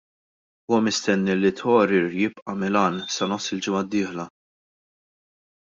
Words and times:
Huwa 0.67 0.79
mistenni 0.85 1.33
li 1.41 1.51
Thohir 1.59 2.07
jibqa' 2.23 2.57
Milan 2.63 2.95
sa 3.19 3.29
nofs 3.31 3.53
il-ġimgħa 3.53 3.87
d-dieħla. 3.87 4.31